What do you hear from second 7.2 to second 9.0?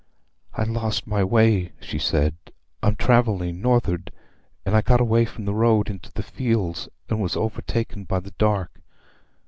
was overtaken by the dark.